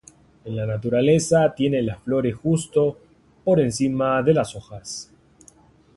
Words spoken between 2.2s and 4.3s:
justo por encima